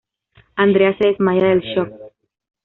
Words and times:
Andrea 0.55 0.97
se 0.97 1.09
desmaya 1.09 1.49
del 1.49 1.59
shock. 1.61 1.91